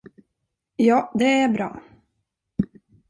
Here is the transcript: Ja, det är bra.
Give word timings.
Ja, 0.75 1.11
det 1.15 1.25
är 1.31 1.47
bra. 1.49 1.81